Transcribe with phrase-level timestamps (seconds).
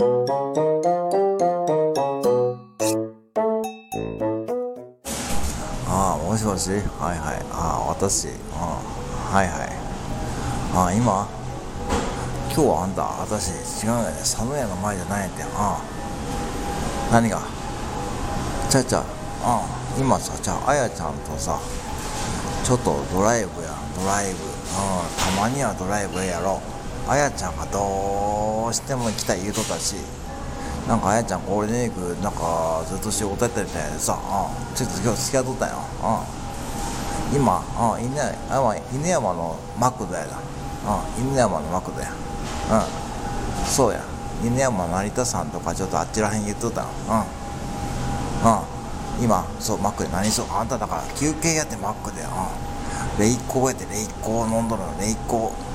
[0.00, 0.04] あ
[6.14, 6.70] あもしもし？
[6.70, 7.42] はいはい。
[7.50, 8.28] ああ私？
[8.52, 8.80] あ
[9.32, 9.72] あはいはい。
[10.72, 11.26] ああ今？
[12.54, 13.50] 今日はあんた私
[13.84, 14.20] 違うやね。
[14.22, 15.42] 寒いの前じゃないんやて。
[15.42, 15.82] ああ。
[17.10, 17.42] 何が？
[18.70, 19.04] ちゃちゃあ
[19.42, 19.66] あ
[19.98, 21.58] 今さじゃあやちゃんとさ
[22.62, 24.44] ちょっとドライブやドライブ。
[24.44, 24.46] うん
[25.18, 26.77] たまにはドライブやろう。
[27.08, 29.96] あやちゃんがどうしても行きたい言うとったし
[30.86, 34.16] なんかあやちゃんゴールデンウィークなんかずっと仕事やってるみたいでさ、う
[34.72, 35.84] ん、ちょっと今日付き合っとったよ、
[37.32, 37.62] うん、今、
[37.96, 40.38] うん、犬山犬山のマクドやな、
[41.18, 42.12] うん、犬山のマクドや。
[42.70, 42.76] う
[43.64, 43.66] ん。
[43.66, 44.04] そうや。
[44.44, 46.88] 犬山成田さんとかちょっとあっちらへん言っとったの。
[47.08, 47.20] うん。
[49.20, 49.24] うん。
[49.24, 52.28] 今そうマックで何しようあんただから休憩やってマックでうん。
[53.18, 54.96] レイコーやってレイコー飲んどるの。
[55.00, 55.67] レイコー。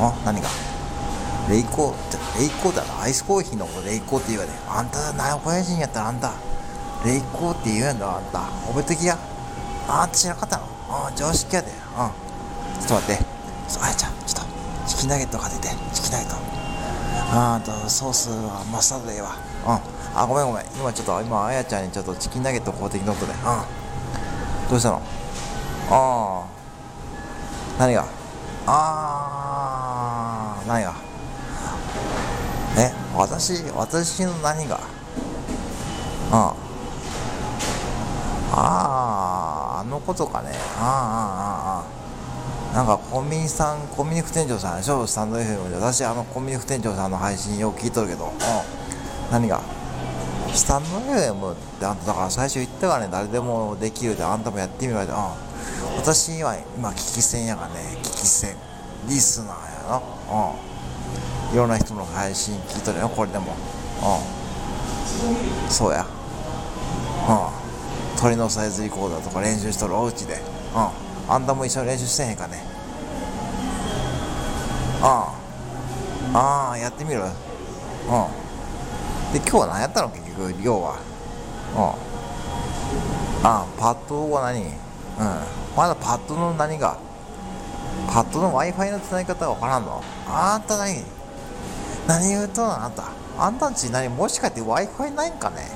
[0.00, 0.48] あ何が？
[1.50, 1.92] レイコー？
[1.92, 3.00] ってレイコーだろ。
[3.02, 4.52] アイスコーヒーのレイコーって言うわね。
[4.66, 6.32] あんた名古屋人やったらあんた。
[7.04, 8.40] レイコーって言うんだあんた。
[8.68, 9.18] 覚えときや。
[9.88, 10.64] あんた知らなかったの？
[10.88, 11.68] あ常識やで。
[11.68, 11.74] うん。
[12.80, 13.24] ちょっと待って。
[13.82, 14.12] あやちゃん。
[14.26, 14.50] ちょっと。
[14.88, 16.36] チキンナゲット買ってチキンナゲット。
[17.32, 19.36] あとソースはマスタードでいいわ。
[19.66, 20.18] うん。
[20.18, 20.64] あごめんごめん。
[20.76, 23.38] 今ちょっと今あやちゃんにちょっとチキンナゲット買うてきとったでうん。
[24.70, 25.02] どうしたの？
[25.90, 26.46] ああ
[27.78, 28.02] 何が？
[28.02, 28.06] あ
[28.66, 29.59] あ
[30.70, 30.94] 何が
[32.78, 34.78] え私私の何が？
[36.30, 36.54] あ
[38.52, 40.50] あああのことかね。
[40.78, 40.84] あああ
[41.74, 41.84] ああ
[42.72, 45.04] あなんかコンビニさんコンビニ副店長さんでしょ？
[45.08, 45.76] スタンド FM で。
[45.76, 48.26] 私あのコンビニ副店長さんの配信よく聞いとるけど。
[48.26, 48.32] うん。
[49.32, 49.60] 何が？
[50.54, 55.06] スタンド FM ってあんただから最初言ったからね誰でもできるであんたもやってみろよ。
[55.06, 55.10] う
[55.96, 55.96] ん。
[55.96, 57.74] 私は今聞き戦やがね
[58.04, 58.54] 聞き戦
[59.08, 59.54] リスナーや
[59.88, 60.00] なう
[61.52, 61.54] ん。
[61.54, 63.46] いろんな人の配信聞いとるよこれでも。
[63.46, 63.50] う
[65.66, 65.70] ん。
[65.70, 66.06] そうや。
[67.28, 67.36] うん。
[68.20, 70.34] 鳥のサイズリコーダーとか練習しとるおうちで。
[70.74, 70.78] う
[71.28, 71.32] ん。
[71.32, 72.62] あんたも一緒に練習してへんかね。
[75.02, 75.32] あ
[76.34, 77.20] あああやってみる？
[77.20, 77.26] うん。
[77.26, 77.32] で
[79.38, 80.10] 今日は何やったの？
[80.10, 80.98] 結局量は。
[81.74, 81.82] うん。
[83.46, 84.60] ああパッドは何？
[84.60, 84.70] うん。
[85.76, 86.98] まだパッドの何が
[88.12, 90.02] パッドの w i f i のつなぎ方が分からんの？
[90.26, 91.04] あんた何？
[92.08, 93.04] 何言うとんあんた。
[93.38, 94.08] あんたんち何？
[94.08, 95.70] もしかして w i f i ないんかね？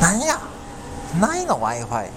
[0.00, 0.40] 何や？
[1.20, 2.10] ないの？w i f i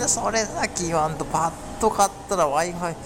[0.00, 1.24] 何それさっき言わんと。
[1.24, 2.96] パッド買ったら w i f i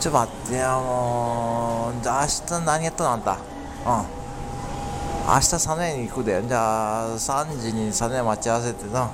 [0.00, 2.02] ちょっと待ってよもう。
[2.02, 2.28] じゃあ明
[2.60, 3.10] 日何やったの？
[3.12, 3.32] あんた。
[3.32, 3.38] うん。
[5.28, 6.42] 明日サネに行くで。
[6.48, 9.10] じゃあ3時にサネ待ち合わせてな。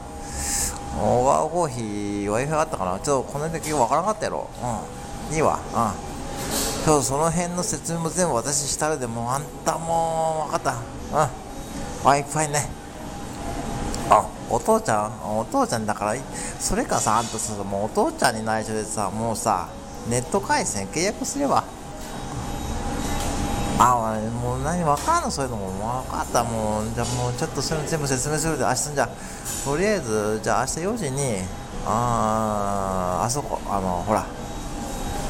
[0.98, 2.98] 小川コーヒー Wi-Fi あったかな。
[3.00, 4.48] ちょっとこの辺で結構わからなかったやろ。
[5.30, 5.34] うん。
[5.34, 5.58] いいわ。
[5.68, 5.72] うん。
[6.86, 10.80] 今日その辺の説明も全部私したるでもあんたもう分かっ
[11.12, 11.22] た。
[11.22, 11.28] うん。
[12.08, 12.68] Wi-Fi ね。
[14.08, 15.38] あお父ちゃん？
[15.38, 16.14] お父ちゃんだから
[16.60, 19.68] それかさあんたさもうお父ちゃんに内緒でさもうさ
[20.08, 21.64] ネット回線契約すれば。
[23.78, 25.70] あもう何分かんのそういうのも
[26.04, 26.44] 分かった。
[26.44, 28.56] もうじゃあもうちょっとそれ全部説明する。
[28.58, 29.08] で明日じゃあ
[29.64, 31.38] とりあえずじゃあ明日4時に
[31.84, 34.24] あーあそこあのほら。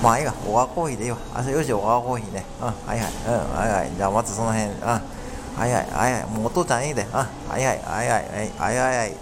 [0.03, 0.33] まあいいわ。
[0.33, 1.17] 小川コーヒーでいいわ。
[1.37, 2.45] 明日4時小川コーヒーね。
[2.61, 3.12] うんはいはい。
[3.27, 3.91] うんはいはい。
[3.97, 4.71] じゃあまたその辺。
[4.71, 4.81] うん。
[4.87, 5.01] は
[5.59, 6.25] いはいはいはい。
[6.31, 7.03] もうお父ちゃんいいで。
[7.03, 7.12] うん。
[7.12, 7.79] はいはいはい。
[7.79, 9.17] はいはいはいはい。